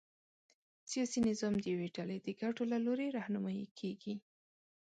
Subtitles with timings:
[0.91, 4.15] سیاسي نظام د یوې ډلې د ګټو له لوري رهنمايي کېږي.